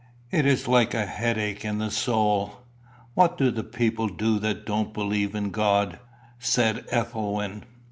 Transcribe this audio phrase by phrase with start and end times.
[0.31, 2.61] It is like a headache in the soul."
[3.13, 5.99] "What do the people do that don't believe in God?"
[6.39, 7.65] said Ethelwyn.